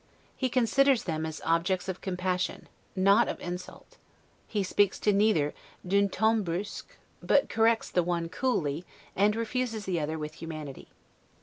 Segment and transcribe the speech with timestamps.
[0.35, 3.97] He considers them as objects of compassion, not of insult;
[4.47, 5.53] he speaks to neither
[5.87, 8.83] 'd'un ton brusque', but corrects the one coolly,
[9.15, 10.87] and refuses the other with humanity.